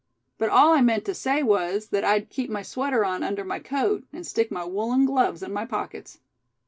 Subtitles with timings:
[0.39, 3.59] But all I meant to say was, that I'd keep my sweater on under my
[3.59, 6.19] coat, and stick my woolen gloves in my pockets."